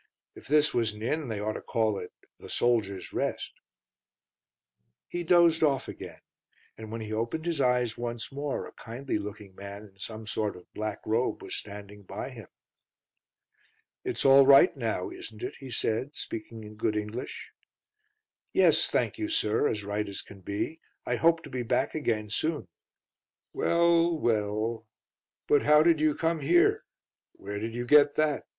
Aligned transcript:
If 0.33 0.47
this 0.47 0.73
was 0.73 0.93
an 0.93 1.03
inn 1.03 1.27
they 1.27 1.39
ought 1.39 1.53
to 1.53 1.61
call 1.61 1.99
it 1.99 2.11
The 2.39 2.49
Soldiers' 2.49 3.13
Rest." 3.13 3.53
He 5.07 5.21
dozed 5.23 5.61
off 5.61 5.87
again, 5.87 6.21
and 6.75 6.91
when 6.91 7.01
he 7.01 7.13
opened 7.13 7.45
his 7.45 7.61
eyes 7.61 7.99
once 7.99 8.31
more 8.31 8.65
a 8.65 8.71
kindly 8.73 9.19
looking 9.19 9.53
man 9.53 9.83
in 9.83 9.99
some 9.99 10.25
sort 10.25 10.55
of 10.55 10.65
black 10.73 11.01
robe 11.05 11.43
was 11.43 11.55
standing 11.55 12.01
by 12.01 12.31
him. 12.31 12.47
"It's 14.03 14.25
all 14.25 14.43
right 14.47 14.75
now, 14.75 15.11
isn't 15.11 15.43
it?" 15.43 15.57
he 15.57 15.69
said, 15.69 16.15
speaking 16.15 16.63
in 16.63 16.77
good 16.77 16.95
English. 16.95 17.51
"Yes, 18.53 18.87
thank 18.87 19.19
you, 19.19 19.29
sir, 19.29 19.67
as 19.67 19.83
right 19.83 20.09
as 20.09 20.23
can 20.23 20.39
be. 20.41 20.81
I 21.05 21.17
hope 21.17 21.43
to 21.43 21.49
be 21.51 21.61
back 21.61 21.93
again 21.93 22.31
soon." 22.31 22.67
"Well 23.53 24.17
well; 24.17 24.87
but 25.47 25.61
how 25.61 25.83
did 25.83 25.99
you 26.01 26.15
come 26.15 26.39
here? 26.39 26.85
Where 27.33 27.59
did 27.59 27.75
you 27.75 27.85
get 27.85 28.15
that?" 28.15 28.47